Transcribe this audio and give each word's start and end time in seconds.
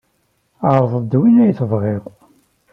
Ɛṛeḍ-d 0.75 1.11
win 1.19 1.41
ay 1.43 1.51
tebɣid. 1.59 2.03